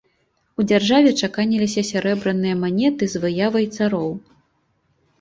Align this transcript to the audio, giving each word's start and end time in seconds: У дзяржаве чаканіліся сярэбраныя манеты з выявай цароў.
У 0.61 0.63
дзяржаве 0.71 1.11
чаканіліся 1.27 1.85
сярэбраныя 1.91 2.57
манеты 2.65 3.13
з 3.15 3.25
выявай 3.29 3.73
цароў. 3.77 4.11